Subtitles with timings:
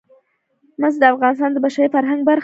[0.81, 2.39] مس د افغانستان د بشري فرهنګ برخه ده.